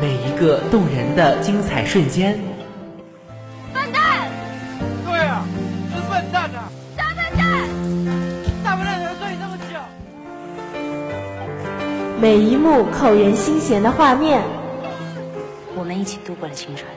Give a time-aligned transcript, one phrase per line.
[0.00, 2.38] 每一个动人的精彩瞬间，
[3.72, 4.28] 笨蛋！
[5.04, 5.46] 对啊，
[5.94, 6.50] 是笨蛋。
[6.50, 6.70] 啊！
[6.96, 7.68] 大笨蛋！
[8.64, 9.14] 大笨蛋。
[9.20, 9.78] 睡那么久。
[12.20, 14.42] 每一幕扣人心弦的画面，
[15.76, 16.88] 我们一起度过了青春，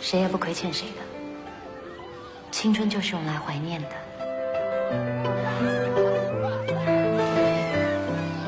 [0.00, 1.02] 谁也不亏欠谁的。
[2.50, 3.88] 青春就是用来怀念的。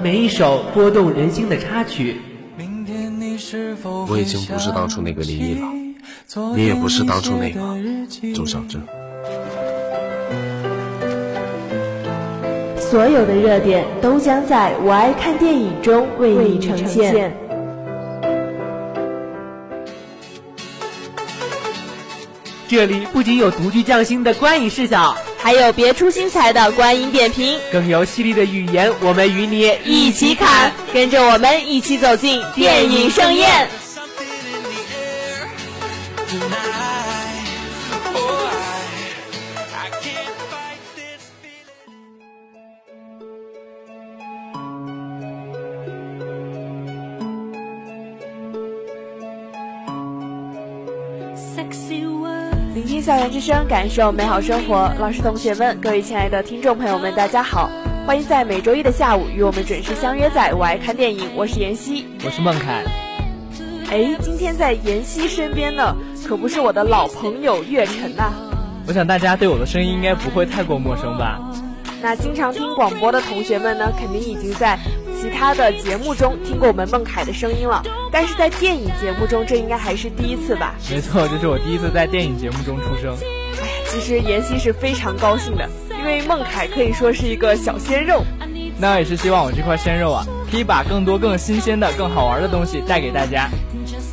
[0.03, 2.21] 每一首拨动人心的插曲，
[4.09, 5.69] 我已经不是当初那个林毅了，
[6.57, 7.61] 你也不是当初那个
[8.35, 8.81] 周小桢。
[12.81, 17.33] 所有的热点都将在我爱看电影中为你呈现。
[22.67, 33.69] 这里不仅有独具匠心的观影视角，还有别出心裁的观影点评，更有犀利的语言，我们与你一起侃，跟着我们一起走进电影盛宴。
[52.75, 54.91] 聆听校园之声，感受美好生活。
[54.99, 57.71] 老师、同学们，各位亲爱的听众朋友们，大家好！
[58.07, 61.29] 欢迎在每周一的下午与我们准时相约在我爱看电影。
[61.37, 62.83] 我是妍希，我是孟凯。
[63.91, 65.95] 哎，今天在妍希身边的
[66.27, 68.33] 可不是我的老朋友月晨呐。
[68.87, 71.39] 我想大家对我的声音应该不会太过陌生吧？
[72.01, 74.79] 那经常听广播的同学们呢，肯定已经在
[75.21, 77.83] 其他的节目中听过我们孟凯的声音了，
[78.13, 80.75] 但是在电影节目中，这应该还是第一次吧？
[80.91, 83.17] 没错，这是我第一次在电影节目中出声。
[83.17, 85.67] 哎呀，其实妍希是非常高兴的，
[85.99, 88.23] 因为孟凯可以说是一个小鲜肉。
[88.79, 93.49] 那也是希望我这块鲜肉啊，可以把更多更新鲜的、更好玩的东西带给大家。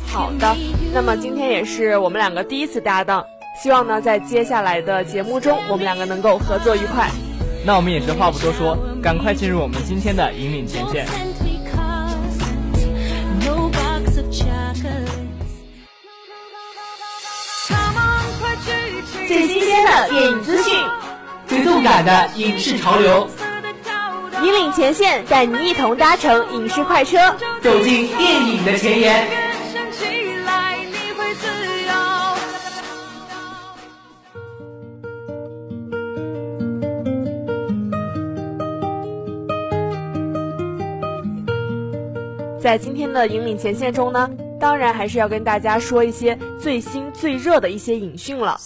[0.06, 0.56] 好的，
[0.94, 3.22] 那么今天也是我们两个第一次搭档，
[3.62, 7.10] 希望呢在接下来的节目中，我们两个能够合作愉快。
[7.66, 11.06] 那我们也是话不多说，赶快进入我们今天的引领前线。
[20.08, 20.74] 电影资讯，
[21.46, 23.28] 最动感的影视潮流，
[24.42, 27.18] 引领前线，带你一同搭乘影视快车，
[27.62, 29.26] 走进电影的前沿。
[42.60, 44.30] 在今天的引领前线中呢，
[44.60, 48.60] 当然还是要跟大家说一些最新最热的一些影讯了。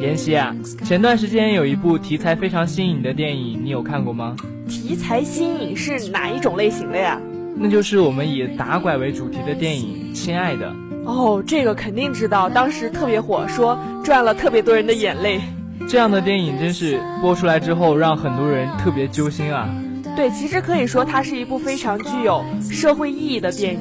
[0.00, 0.54] 妍希啊，
[0.84, 4.36] 前段时间有一部题材非常新颖的电影，你有看过吗？
[4.68, 7.20] 题材新颖是哪一种类型的呀？
[7.56, 10.70] 那就是我们以打拐为主题的电影《亲爱的》。
[11.04, 15.40] 哦，这个肯定知道，当时特别火，说赚了特别多人的眼泪。
[15.88, 19.68] 这样的电影真是播出来之后，让很多人特别揪心啊。
[20.14, 23.80] 对，其实可以说它是一部非常具有社会意义的电影。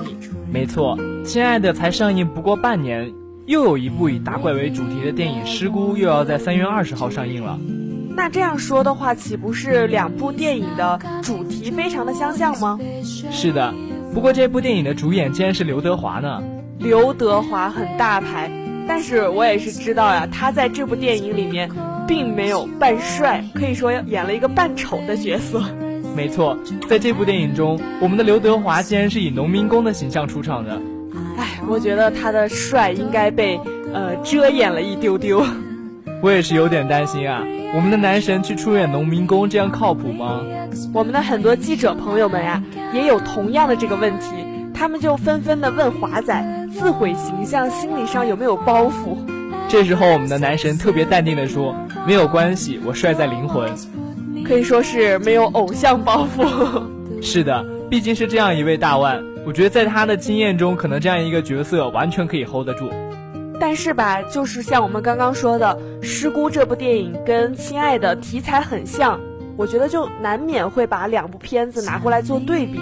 [0.52, 3.12] 没错，亲爱的，才上映不过半年，
[3.48, 7.58] 又有一部以打怪为主题的电影《失孤》又要在三月二十号上映了。
[8.14, 12.78] 那这样说的话，岂不是两部电影的主题非常的相像吗？
[13.32, 13.74] 是的，
[14.14, 16.44] 不过这部电影的主演竟然是刘德华呢。
[16.78, 18.52] 刘德华很大牌，
[18.86, 21.72] 但是我也是知道呀，他在这部电影里面
[22.06, 25.64] 并没有扮帅，可以说演了一个扮丑的角色。
[26.18, 26.58] 没错，
[26.90, 30.82] 在这部电影中，我们的刘德华竟然是以农民工的形象出场的。
[31.38, 33.60] 唉，我觉得他的帅应该被
[33.94, 35.46] 呃遮掩了一丢丢。
[36.22, 37.44] 我也是有点担心啊，
[37.76, 40.42] 我们的男神去出演农民工，这样靠谱吗？
[40.94, 42.62] 我们的很多记者朋友们呀，
[42.92, 44.28] 也有同样的这个问题，
[44.74, 49.16] 他们就纷纷的问华仔，自毁形象，心理上有没有包袱？
[49.70, 51.76] 这时候，我们的男神特别淡定的说
[52.08, 53.70] ：“没有关系，我帅在灵魂。”
[54.44, 56.82] 可以说是没有偶像包袱。
[57.22, 62.92] 是的，毕竟是这样一位大腕，我觉得在他的经验中，可能这样一个角色完全可以 hold 得住。
[63.58, 69.18] 但是吧，就是像我们刚刚说的，《失孤》这部电影跟《亲爱的》题材很像，
[69.56, 72.78] 我觉得就难免会把两部片子拿过来做对比。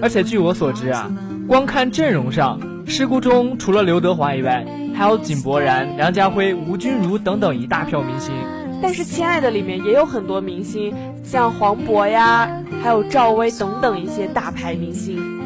[0.00, 1.12] 而且据我所知啊，
[1.46, 2.58] 光看阵容上，
[2.90, 4.64] 《失孤》中除了刘德华以外，
[4.94, 8.32] 还有井柏然、梁家辉、吴君如等等一大票明星。
[8.80, 12.48] 但是《亲爱的》里面也有很多明星，像黄渤呀，
[12.82, 15.38] 还有赵薇等等一些大牌明星。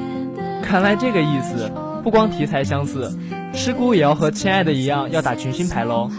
[0.64, 1.70] 看来这个意思，
[2.02, 3.12] 不光题材相似，
[3.56, 6.10] 《失孤》也要和《亲爱的》一样要打群星牌喽。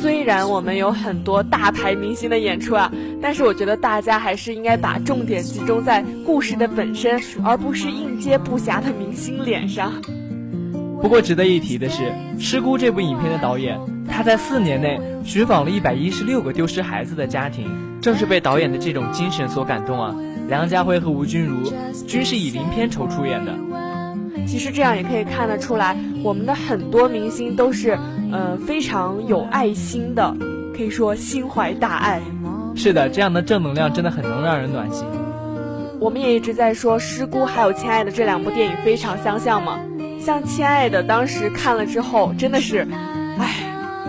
[0.00, 2.90] 虽然我们有很多大牌明星的演出啊，
[3.22, 9.92] 但是我觉得大家还是应该把重点集中在故事的本身，而不是应接不暇的明星脸上。
[11.00, 12.02] 不过值得一提的是，
[12.40, 13.78] 《失孤》这部影片的导演，
[14.10, 17.66] 他在四年内寻访了一百一十六个丢失孩子的家庭，
[18.02, 20.14] 正是被导演的这种精神所感动啊。
[20.48, 21.70] 梁家辉和吴君如
[22.06, 23.54] 均是以零片酬出演的。
[24.46, 27.98] 其实这样也可以看得出来，我们的很多明星都是，
[28.32, 30.34] 呃，非常有爱心的，
[30.74, 32.20] 可以说心怀大爱。
[32.74, 35.04] 是的，这样的正能量真的很能让人暖心。
[36.00, 39.78] 我们也一直在说《失孤》还有《亲爱的》这两部电影非常相像嘛。
[40.18, 42.86] 像《亲爱的》，当时看了之后真的是，
[43.38, 43.54] 唉，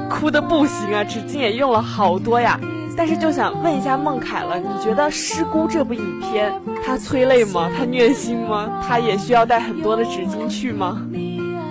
[0.10, 2.60] 哭的不行啊，纸巾也用了好多呀。
[3.00, 6.52] 但是就想问一下孟凯了，你觉得《失孤》这部影片
[6.86, 7.72] 它催泪吗？
[7.74, 8.70] 它虐心吗？
[8.86, 11.02] 它也需要带很多的纸巾去吗？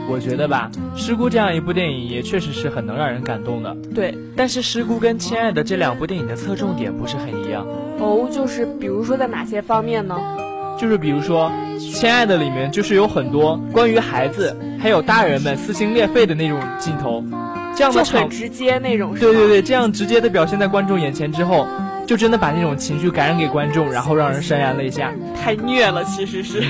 [0.09, 3.77] 我觉得吧，《失孤》这样一部电影也确实是很能让人感动的。
[3.95, 7.67] 对，但是《失孤》跟《亲爱的》这两部电影的侧重点不是很一样。
[7.99, 10.17] 哦，就是比如说在哪些方面呢？
[10.79, 11.53] 就是比如说，
[11.95, 17.23] 《亲爱的》里面就是有很多关于孩子还有大人们撕心裂肺的那种镜头，
[17.79, 19.15] 这样的很直接那种。
[19.15, 21.67] 对对对，这样直接的表现在观众眼前之后，
[22.07, 25.13] 就真的把那种情绪感染给观众，然后让人潸然泪下。
[25.41, 26.63] 太虐了，其实是。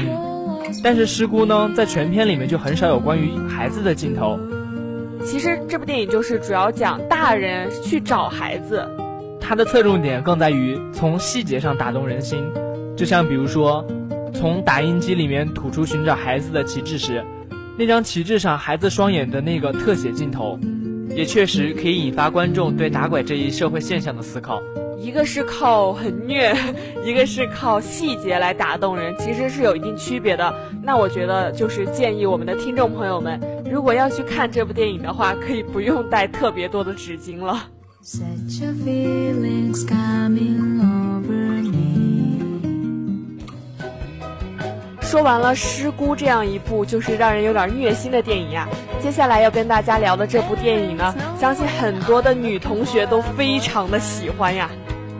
[0.84, 4.38] 但是《失孤》呢，在全片里面就很少有关于孩子的镜头。
[5.24, 8.86] 其实这部电影就是主要讲大人去找孩子，
[9.40, 12.44] 它的侧重点更在于从细节上打动人心，
[12.96, 13.84] 就像比如说。
[14.34, 17.24] 从打印机里面吐出寻找孩子的旗帜时，
[17.76, 20.60] 那张旗帜上孩子双眼的那个特写镜头，
[21.18, 24.62] 也确实可以引发观众对打拐这一社会现象的思考。
[25.00, 26.54] 一个是靠很虐，
[27.04, 30.54] 一个是靠细节来打动人，其实是有一定区别的。
[30.80, 37.66] 那我觉得就是建议我们的听众朋友们，如果要去看这部电影的话，可以不用带特别多的纸巾了。
[45.08, 48.68] 说完了《失孤》这样一部就是让人有点虐心的电影呀，
[49.00, 54.68] 接下来要跟大家聊的这部电影呢，相信很多的女同学都非常的喜欢呀。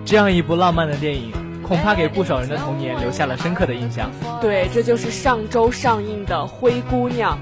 [0.05, 1.33] 这样一部浪漫的电影，
[1.67, 4.11] 恐怕给不少人的童年留下了深刻的印象。
[4.43, 7.39] 对，这就是上周上映的《灰姑娘》。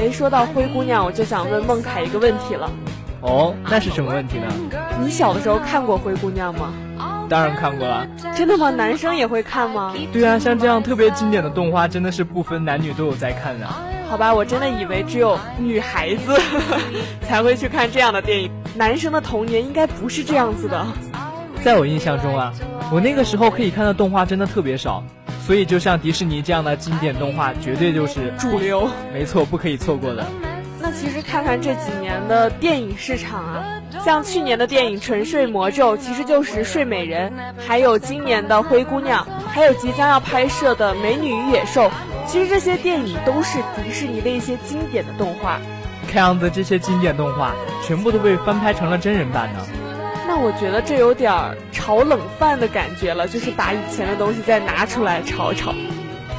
[0.00, 2.68] 哎，说到《灰姑娘》，我就想问孟凯一个问题了。
[3.20, 4.52] 哦，那是什么问题呢？
[5.00, 6.74] 你小的时候看过《灰姑娘》吗？
[7.28, 8.06] 当然看过了，
[8.36, 8.70] 真的吗？
[8.70, 9.94] 男生也会看吗？
[10.12, 13.66] 对啊，像这样特别经典的动画，真的是不分男女都有在看的。
[14.08, 16.38] 好吧，我真的以为只有女孩子
[17.26, 20.86] 才会去看这样的电影，男生的童年应该不是这样子的。
[21.62, 22.52] 在我印象中啊，
[22.92, 25.02] 我那个时候可以看的动画真的特别少，
[25.46, 30.24] 所以就像迪士尼这样的经典动画，绝对就是主流，没错，不可以错过的。
[30.80, 33.80] 那其实看看这几年的电影市场啊。
[34.04, 37.32] 像去年的电影《沉睡魔咒》，其实就是《睡美人》，
[37.66, 41.88] 还有今年的《灰姑娘》，还有即将要拍摄的《美女与野兽》，
[42.26, 45.58] 其实这些电影都是迪士尼的一些经典的动画。
[46.06, 49.60] 看样子这些经典动画全部都被翻拍成了真人版呢。
[50.28, 51.32] 那我觉得这有点
[51.72, 55.74] 炒冷饭的感觉了，就是把以前的东西再拿出来炒炒。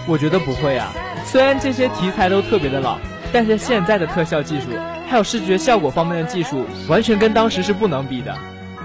[0.07, 0.93] 我觉得不会啊，
[1.25, 2.99] 虽然这些题材都特别的老，
[3.35, 4.67] 但是现在的特效技术。
[5.09, 8.33] 还有视觉效果方面的技术，完全跟当时是不能比的。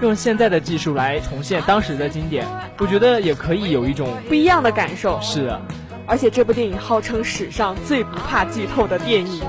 [0.01, 2.45] 用现在的技术来重现当时的经典，
[2.77, 5.17] 我觉得也可以有一种不一样的感受。
[5.21, 5.61] 是啊，
[6.05, 9.41] 而且这部电影号称史上最不怕剧透的电影，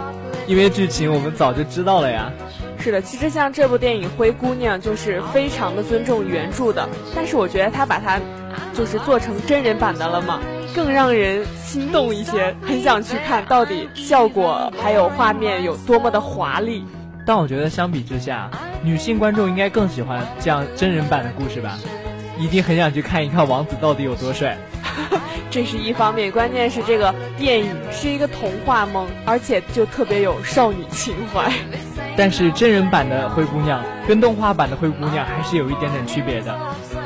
[0.47, 2.31] 因为剧情我们早就知道了呀。
[2.79, 8.21] 是的，其实像这部电影《灰姑娘》就是非常的尊重原著的，但是我觉得他把它
[8.73, 10.41] 就是做成真人版的了嘛。
[10.75, 16.85] 更让人心动一些，很想去看到底效果还有画面有多么的华丽。
[17.25, 18.51] 但我觉得相比之下，
[18.83, 21.79] 女性观众应该更喜欢这样真人版的故事吧，
[22.39, 24.57] 一定很想去看一看王子到底有多帅。
[25.51, 31.53] 这是一方面，关键是这个电影是一个童话梦，而且就特别有少女情怀。
[32.17, 36.59] 但是真人版的灰姑娘跟动画版的灰姑娘还是有一点点区别的。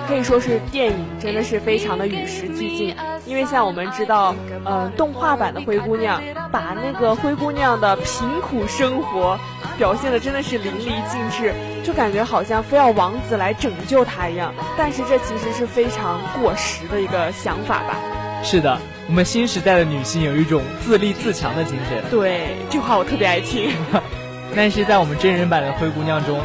[0.07, 2.95] 可以说是电影真的是非常的与时俱进，
[3.27, 4.35] 因为像我们知道，
[4.65, 6.23] 呃，动画版的灰姑娘
[6.53, 9.39] 把那个灰姑娘的贫苦生活
[9.77, 11.53] 表现的真的是淋漓尽致，
[11.85, 14.55] 就感觉好像非要王子来拯救她一样。
[14.79, 17.97] 但是这其实是非常过时的一个想法吧？
[18.43, 22.03] 是的，我们新时代的女性有一种自立自强的精神。
[22.11, 23.71] 对，这话我特别爱听。
[24.55, 26.41] 但是在我们真人版的灰姑娘中，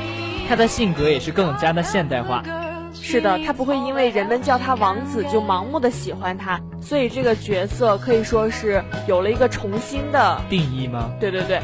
[0.50, 2.44] 她的性格也是更加的现代化。
[3.12, 11.12] 是的，他不会因为人们叫他王子就盲目的喜欢他，所以这个角色可以说是有了一个重新的定义吗？
[11.20, 11.62] 对对对，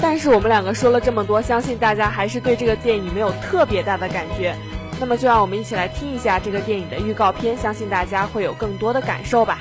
[0.00, 4.56] 但是我们两个说了这么多，相信大家还是对这个电影没有特别大的感觉。
[4.98, 9.58] 那么就让我们一起来听一下这个电影的预告片，相信大家会有更多的感受吧。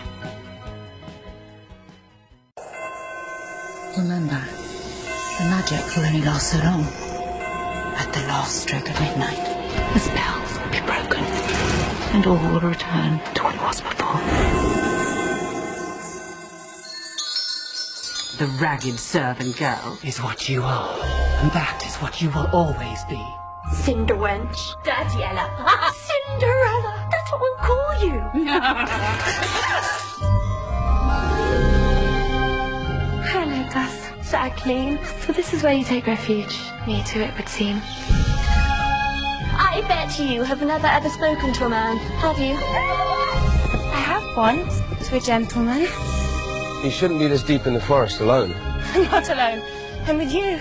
[3.97, 4.39] Remember,
[5.37, 6.85] the magic will only last so long.
[7.97, 9.37] At the last stroke of midnight,
[9.93, 11.16] the spells will be broken,
[12.17, 14.19] and all will return to what was before.
[18.39, 20.97] The ragged servant girl is what you are,
[21.41, 23.23] and that is what you will always be.
[23.71, 24.57] Cinderwench.
[24.83, 25.93] Dirty Ella.
[26.09, 27.07] Cinderella.
[27.11, 28.19] That's what we'll call you.
[33.29, 34.31] Hello, Gus.
[34.31, 34.97] Jacqueline.
[35.23, 36.57] So this is where you take refuge.
[36.87, 37.79] Me too, it would seem.
[39.77, 42.55] I bet you have never ever spoken to a man, have you?
[42.55, 45.81] I have once to a gentleman.
[46.83, 48.55] You shouldn't be this deep in the forest alone.
[48.95, 49.61] I'm not alone.
[50.07, 50.57] I'm with you.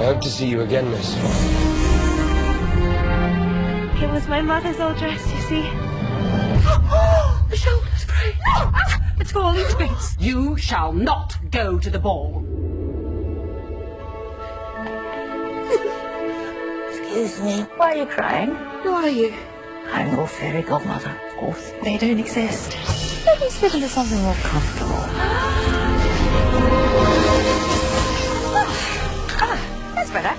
[0.00, 1.14] I hope to see you again, miss.
[4.02, 5.62] It was my mother's old dress, you see.
[7.50, 8.34] the shoulders break.
[9.20, 10.16] It's falling to bits.
[10.18, 12.42] You shall not go to the ball.
[17.10, 17.62] Excuse me.
[17.76, 18.54] Why are you crying?
[18.84, 19.34] Who are you?
[19.90, 21.72] I'm your fairy godmother, of course.
[21.82, 22.76] They don't exist.
[23.26, 24.94] Let me slip into something more comfortable.
[29.42, 29.58] ah,
[29.96, 30.36] that's better.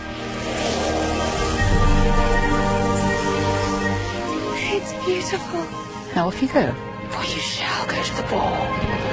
[4.73, 5.67] It's beautiful.
[6.15, 6.73] Now off you go,
[7.09, 9.10] for you shall go to the ball.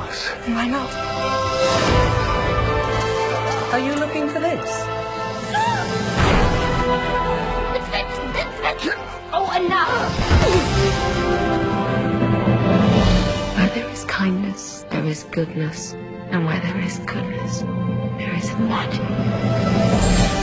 [0.00, 0.28] Glass.
[0.46, 0.90] Why not?
[3.72, 4.86] Are you looking for this?
[9.32, 10.18] Oh, enough!
[13.56, 15.92] Where there is kindness, there is goodness.
[16.30, 17.60] And where there is goodness,
[18.18, 20.39] there is magic.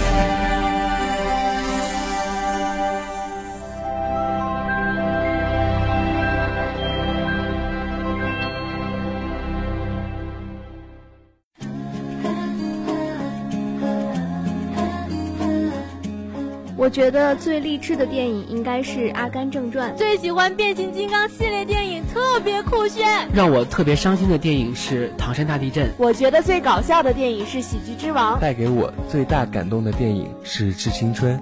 [16.87, 19.91] 我觉得最励志的电影应该是《阿甘正传》。
[19.97, 23.27] 最喜欢变形金刚系列电影，特别酷炫。
[23.33, 25.87] 让我特别伤心的电影是《唐山大地震》。
[25.97, 28.37] 我觉得最搞笑的电影是《喜剧之王》。
[28.39, 31.37] 带给我最大感动的电影是《致青春》。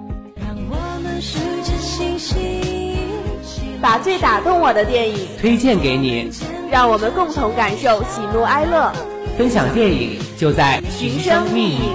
[3.80, 6.28] 把最打动我的电影推荐给你，
[6.72, 8.92] 让我们共同感受喜怒哀乐。
[9.38, 11.92] 分享电影就在《寻声觅影》。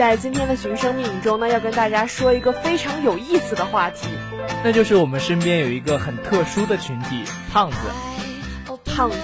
[0.00, 4.08] 在今天的寻声觅影中呢，要跟大家说一个非常有意思的话题，
[4.64, 7.76] 那就是我们身边有一个很特殊的群体——胖子。
[8.86, 9.16] 胖子，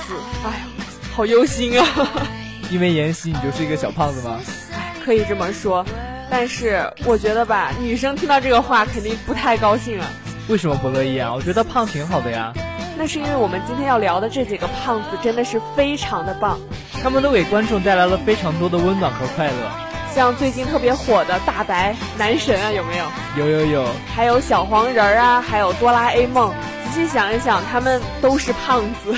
[0.45, 0.67] 哎呀，
[1.15, 1.87] 好忧心啊！
[2.69, 4.39] 因为妍希，你就是一个小胖子吗？
[4.75, 5.83] 哎，可以这么说，
[6.29, 10.07] 但是我觉得吧，女生听到这个话肯定不太高兴啊。
[10.51, 11.33] 为什么不乐意啊？
[11.33, 12.53] 我觉得胖挺好的呀。
[12.99, 16.61] 那是因为我们今天要聊的这几个胖子真的是非常的棒，
[17.03, 19.86] 他们都给观众带来了非常多的温暖和快乐。
[20.17, 23.05] 像最近特别火的大白男神啊，有没有？
[23.37, 23.87] 有有有。
[24.15, 26.55] 还有小黄人儿啊，还有哆啦 A 梦。
[26.87, 29.15] 仔细想一想，他们都是胖子。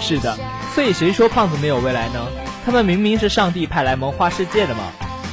[0.00, 0.38] 是的，
[0.72, 2.24] 所以谁说胖子没有未来呢？
[2.64, 4.84] 他们明明是上帝派来萌化世界的嘛。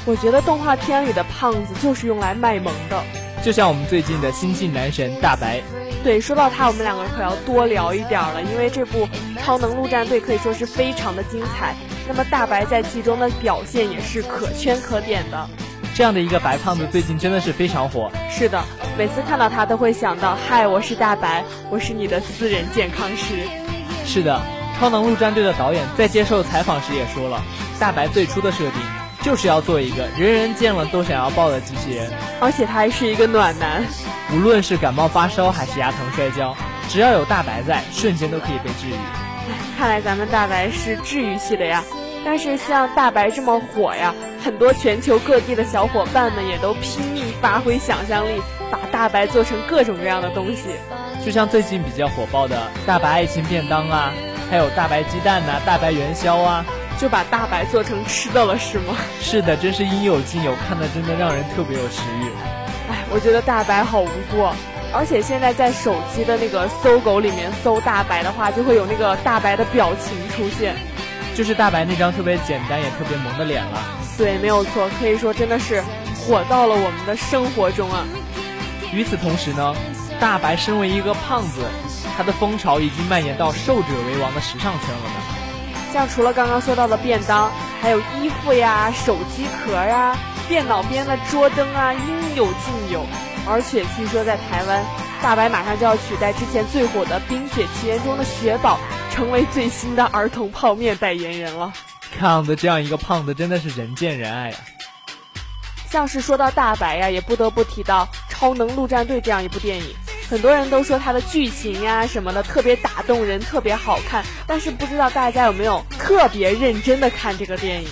[0.08, 3.00] 我觉得动画片里的胖子就是用来卖萌的。
[3.44, 5.62] 就像我们最近的新晋男神大白。
[6.04, 9.06] 对，说到他，我们两个可要多聊一点了，因为这部
[9.40, 11.76] 《超能陆战队》可以说是非常的精彩。
[12.08, 15.50] 那么大白在其中的表现也是可圈可点的。
[15.96, 18.12] 这样的一个白胖子最近真的是非常火。
[18.30, 18.62] 是的，
[18.98, 23.48] 每次看到他都会想到：嗨，我是大白，我是你的私人健康师。
[24.06, 24.42] 是的，
[24.80, 27.42] 《超能陆战队》的导演在接受采访时也说了，
[27.80, 28.82] 大白最初的设定
[29.22, 33.84] 就是要做一个人人见了都想要抱的机器人，而且他还是一个暖男。
[34.34, 36.56] 无论是感冒发烧还是牙疼摔跤，
[36.90, 39.23] 只要有大白在，瞬间都可以被治愈。
[39.84, 41.84] 看来咱们大白是治愈系的呀。
[42.24, 50.70] 但是像大白这么火呀，很多全球各地的小伙伴们也都拼命发挥想象力，把大白做成各种各样的东西。
[51.26, 54.14] 就像最近比较火爆的大白爱情便当啊，
[54.50, 56.66] 还有大白鸡蛋呐、大白元宵啊，
[56.98, 58.96] 就把大白做成吃的了，是吗？
[59.20, 62.30] 是的，真是应有尽有，看的真的让人特别有食欲。
[62.90, 64.48] 哎，我觉得大白好无辜。
[64.94, 70.76] 而且现在在手机的那个搜狗里面搜大白的话，就会有那个大白的表情出现，
[71.36, 73.82] 就是大白那张特别简单也特别萌的脸了。
[74.18, 75.84] 对，没有错，可以说真的是
[76.16, 78.06] 火到了我们的生活中啊。
[78.94, 79.74] 与此同时呢，
[80.20, 81.66] 大白身为一个胖子，
[82.16, 85.92] 他的风潮已经蔓延到瘦者为王的时尚圈了呢。
[85.92, 90.16] 像除了刚刚说到的便当，还有衣服呀、手机壳呀、
[90.48, 93.04] 电脑边的桌灯啊，应有尽有。
[93.46, 94.86] 而且据说在台湾，
[95.22, 98.80] 大白马上就要取代之前最火的《冰雪奇缘》中的雪宝，
[99.12, 101.74] 成为最新的儿童泡面代言人了。
[102.18, 104.58] 看的这样一个胖子真的是人见人爱呀。
[105.90, 109.86] 像是说到大白呀，也不得不提到《超能陆战队》这样一部电影。
[110.30, 114.24] 很多人都说它的剧情呀什么的特别打动人，特别好看。
[114.48, 117.90] 但是不知道大家有没有特别认真的看这个电影？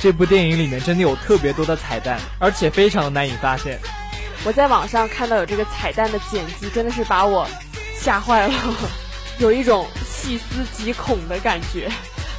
[0.00, 3.78] 这部电影里面真的有特别多的彩蛋，而且非常难以发现。
[4.44, 7.46] 我在网上看到有这个彩蛋的剪辑，真的是把我
[7.98, 8.54] 吓坏了，
[9.38, 11.90] 有一种细思极恐的感觉。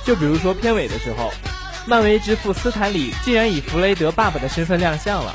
[0.04, 1.32] 就比如说片尾的时候，
[1.86, 5.32] 漫威之父斯坦李竟然以弗雷德爸爸的身份亮相了，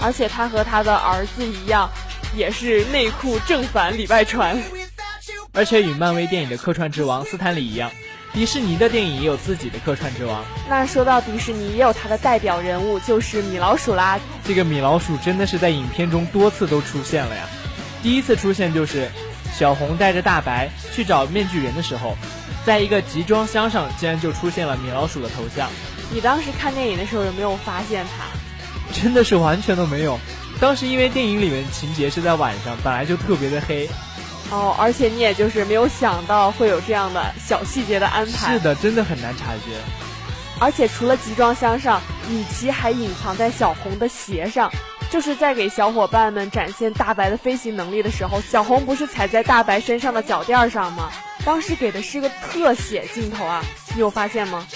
[0.00, 1.90] 而且他和他的儿子一样，
[2.34, 4.62] 也是内裤正反里外穿，
[5.54, 7.90] 而且与漫威电影的客串之王斯坦李一样。
[8.32, 10.42] 迪士尼的电影也有自己的客串之王。
[10.68, 14.18] 那说到迪士尼，也有它的代表人物，就是米老鼠啦。
[14.44, 17.42] 这个米老鼠真的是在影片中多次都出现了呀。
[18.02, 19.10] 第一次出现就是
[19.54, 22.16] 小红带着大白去找面具人的时候，
[22.64, 25.68] 在一个集装箱上竟然就出现了米老鼠的头像。
[26.10, 28.24] 你当时看电影的时候有没有发现它？
[28.98, 30.18] 真的是完全都没有。
[30.58, 33.88] 当时因为电影里面情节是在晚上，本来就特别的黑。
[34.52, 38.52] 哦，而且你也就是没有想到会有这样的小细节的安排。
[38.52, 39.80] 是的，真的很难察觉。
[40.60, 44.70] 而且除了集装箱上，米奇还隐藏在小红的鞋上，
[45.10, 51.10] 就是在给小伙伴们展现大白的飞行能力的时候，小红不是踩在大白身上的脚垫上吗？
[51.46, 54.66] 当时给的是个特写镜头啊，你有发现吗？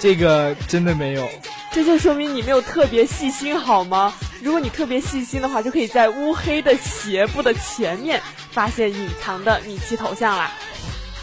[0.00, 1.28] 这个真的没有。
[1.70, 4.14] 这就说明你没有特别细心好吗？
[4.42, 8.20] 如果你特别细心的话，就可以在乌黑的鞋布的前面
[8.58, 10.50] 发现隐藏的米奇头像啦。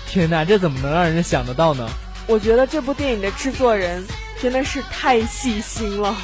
[0.08, 1.86] 天哪，这怎么能让人想得到呢？
[2.28, 4.02] 我觉得这部电影的制作人
[4.41, 6.15] 真的是太细心了。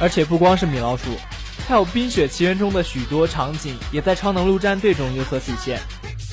[0.00, 1.10] 而且不光是米老鼠，
[1.68, 5.78] 还有《冰雪奇缘》中的许多场景也在《超能陆战队》中有所体现。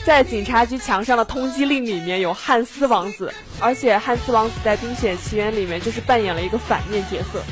[0.05, 7.43] 在警察局墙上的通缉令里面有汉斯王子，而且汉斯王子在《冰雪奇缘》里面就是扮演了一个反面角色。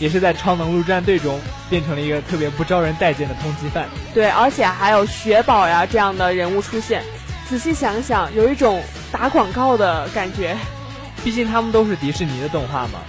[0.00, 3.86] 也是在超能陆战队中变成了一个特别不招人待见的通缉犯。
[4.12, 7.04] 对，而且还有雪宝呀这样的人物出现。
[7.48, 8.82] 仔细想想，有一种
[9.12, 10.56] 打广告的感觉。
[11.22, 13.00] 毕竟他们都是迪士尼的动画嘛。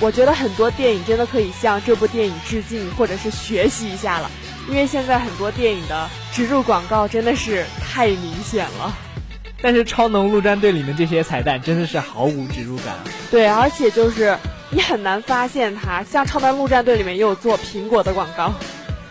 [0.00, 4.30] 我觉得很多电影真的可以向这部电影致敬，或者是学习一下了。
[4.70, 8.92] 因为现在很多电影的植入广告真的是太明显了。
[9.60, 12.96] 但是超能陆战队里面这些彩蛋真的是毫无植入感。
[13.30, 14.34] 对，而且就是。
[14.74, 18.50] 你很难发现它，像《超能陆战队》里面也有做苹果的广告，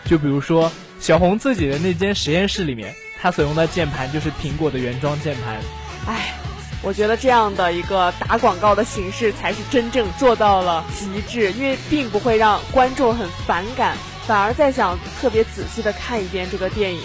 [0.05, 5.59] 就比如说小红自己的那间实验室里面，他所用的键盘就是苹果的原装键盘。
[6.07, 6.33] 唉，
[6.81, 13.95] 我觉得这样的一个打广告的形式才是真正做到了极致，因为并不会让观众很反感，
[14.25, 17.01] 反而在想特别仔细的看一遍这个电影。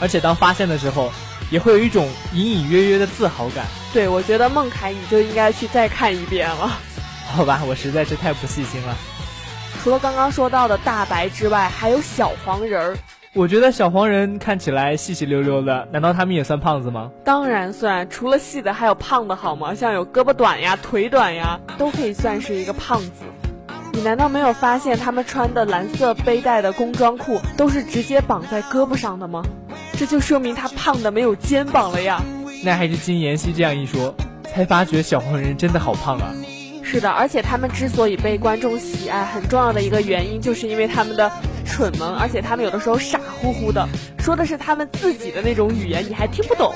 [0.00, 1.12] 而且当发现的时候，
[1.50, 3.66] 也会有一种隐隐约约的自豪感。
[3.92, 6.78] 对，我觉得孟凯你就应该去再看一遍了。
[7.34, 8.96] 好吧，我实在是太不细心了。
[9.82, 12.96] 除了刚刚说到的大白之外，还有小黄人儿。
[13.34, 17.10] 我觉得小黄人看起来细细溜溜的，难道他们也算胖子吗？
[17.24, 19.74] 当然算，除了细的，还有胖的，好吗？
[19.74, 23.24] 像有胳膊短呀、腿短呀，都可以算是一个胖子。
[23.92, 29.44] 你难道没有发现他们穿的蓝色背带的工装裤都是直接绑在胳膊上的吗？
[29.96, 32.20] 这就说明他胖的没有肩膀了呀。
[32.64, 34.14] 那还是金妍希这样一说，
[34.44, 36.32] 才发觉小黄人真的好胖啊。
[36.90, 41.30] 是的，而且他们之所以被观众喜爱，很重要的一个原因，就是因为他们的
[41.66, 43.86] 蠢萌，而且他们有的时候傻乎乎的，
[44.18, 46.74] 说的是他们自己的那种语言，你还听不懂，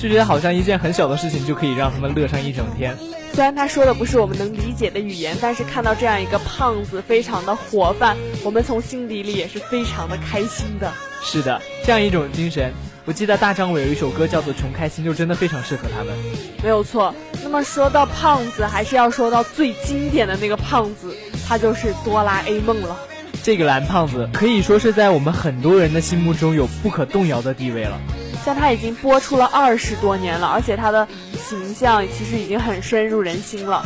[0.00, 2.96] 就觉得好像一件很小的事情就可以让他们乐上一整天。
[3.34, 10.90] 虽然他说的不是我们能理解的语言，但是看到这样一个胖子非常的活泛，我们从心底里也是非常的开心的。
[11.22, 12.72] 是的，这样一种精神。
[13.04, 16.14] 我记得大张伟有一首歌叫做《穷开心》，就真的非常适合他们。
[16.62, 17.14] 没有错。
[17.50, 21.16] 那么说到胖子，还是要说到最经典的那个胖子，
[21.48, 22.94] 他就是哆啦 A 梦了。
[23.42, 27.98] 这个蓝胖子可以说是在我们很多人的心目中有不可动摇的地位了。
[28.44, 31.08] 像他已经播出了二十多年了，而且他的
[31.42, 33.82] 形象其实已经很深入人心了。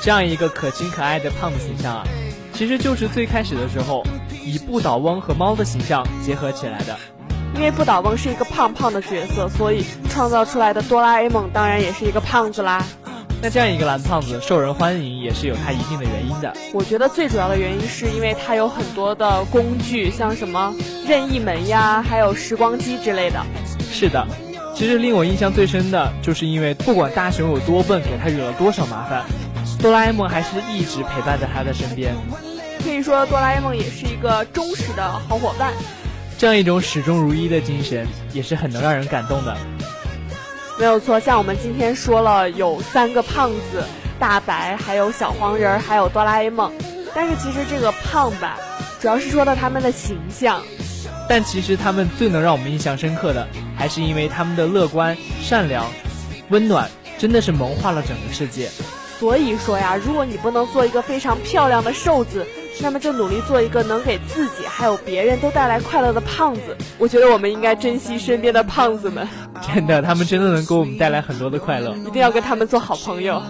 [0.00, 2.04] 这样一个可亲可爱的胖子形象啊，
[2.52, 4.04] 其实就是最开始的时候
[4.44, 6.96] 以不倒翁和猫的形象结合起来的。
[7.54, 12.84] 因为不倒翁是一个胖胖的角色，所以创造出来的哆啦 A 梦当然也是一个胖子啦。
[13.40, 16.52] 那这样一个蓝胖子受人欢迎，也是有它一定的原因的。
[16.72, 20.74] 我觉得最主要的原因是因为它有很多的工具，像什么
[21.06, 23.40] 任意门呀，还有时光机之类的。
[23.92, 24.26] 是的，
[24.74, 29.22] 其实令我印象最深的就是因为不管大雄有多笨，给他惹了多少麻烦，
[29.80, 32.14] 哆啦 A 梦还是一直陪伴在他的身边。
[32.82, 35.72] 可以说，哆啦 A 梦也是一个忠实的好伙伴。
[36.44, 39.56] 这样一种始终如一的精神，也是很能让人感动的。
[40.78, 43.82] 没有错，像我们今天说了，有三个胖子，
[44.18, 46.70] 大白，还有小黄人，还有哆啦 A 梦。
[47.14, 48.58] 但是其实这个胖吧，
[49.00, 50.60] 主要是说到他们的形象。
[51.30, 55.90] 但其实他们最能让我们印象深刻的，还是因为他们的乐观、善良、
[56.50, 58.68] 温暖，真的是萌化了整个世界。
[59.18, 62.46] 所以说呀，如果你不能做一个非常漂亮的瘦子。
[62.80, 66.76] 那么就努力做一个能给自己还有别人都带来快乐的胖子。
[66.98, 69.26] 我觉得我们应该珍惜身边的胖子们，
[69.74, 73.40] 真的，他们真的能给我们带来很多的快乐，一定要跟他们做好朋友。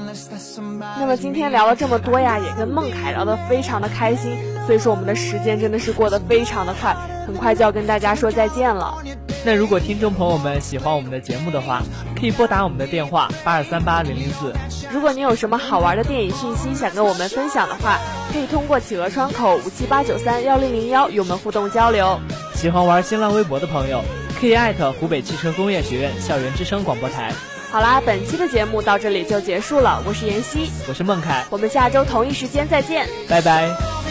[0.98, 6.94] 那么今天聊了这么多呀，也跟孟凯聊得非常的开心，所以说我们的时间真的是过得非常的快，
[7.26, 8.98] 很快就要跟大家说再见了。
[9.46, 11.82] 那如果听众朋友们喜欢我们的节目的话，
[12.18, 14.52] 可以拨打我们的电话八二三八零零四。
[14.90, 17.98] 如果你有什么好玩的电影讯息想跟我们分享的话，
[18.32, 22.18] 可以通过企鹅窗口五七八九三幺零零幺与我们互动交流。
[22.54, 24.02] 喜欢玩新浪微博的朋友，
[24.40, 27.30] 可以艾特湖北汽车工业学院校园之声广播台。
[27.70, 30.02] 好啦，本期的节目到这里就结束了。
[30.06, 34.03] 我是妍希，我是孟凯，我们下周同一时间再见，拜拜。